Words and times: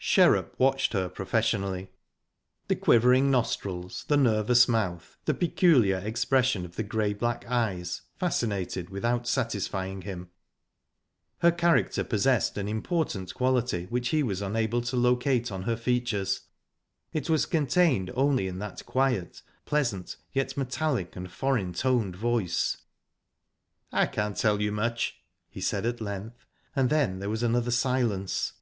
Sherrup 0.00 0.54
watched 0.58 0.94
her 0.94 1.08
professionally. 1.08 1.90
The 2.68 2.76
quivering 2.76 3.30
nostrils, 3.32 4.04
the 4.06 4.16
nervous 4.16 4.66
mouth, 4.68 5.18
the 5.26 5.34
peculiar 5.34 5.98
expression 5.98 6.64
of 6.64 6.76
the 6.76 6.82
grey 6.84 7.12
black 7.12 7.44
eyes, 7.48 8.02
fascinated 8.16 8.90
without 8.90 9.26
satisfying 9.26 10.02
him. 10.02 10.30
Her 11.38 11.50
character 11.52 12.04
possessed 12.04 12.56
an 12.56 12.68
important 12.68 13.34
quality 13.34 13.84
which 13.86 14.08
he 14.10 14.22
was 14.22 14.40
unable 14.40 14.80
to 14.82 14.96
locate 14.96 15.50
on 15.52 15.62
her 15.64 15.76
features. 15.76 16.42
It 17.12 17.28
was 17.28 17.44
contained 17.44 18.10
only 18.14 18.46
in 18.46 18.60
that 18.60 18.86
quiet, 18.86 19.42
pleasant, 19.66 20.16
yet 20.32 20.56
metallic 20.56 21.16
and 21.16 21.30
foreign 21.30 21.72
toned 21.74 22.14
voice. 22.16 22.78
"I 23.92 24.06
can't 24.06 24.36
tell 24.36 24.60
you 24.62 24.70
much," 24.72 25.16
he 25.50 25.60
said 25.60 25.84
at 25.84 26.00
length, 26.00 26.46
and 26.76 26.88
then 26.88 27.18
there 27.18 27.30
was 27.30 27.42
another 27.42 27.72
silence. 27.72 28.54